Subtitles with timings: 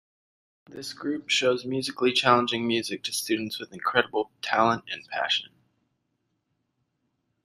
[0.65, 5.51] This group shows musically challenging music to students with incredible talent and passion.